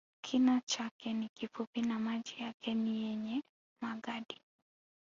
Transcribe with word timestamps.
Kina 0.23 0.61
chake 0.61 1.13
ni 1.13 1.29
kifupi 1.29 1.81
na 1.81 1.99
maji 1.99 2.35
yake 2.39 2.73
ni 2.73 3.03
yenye 3.03 3.43
magadi 3.81 4.41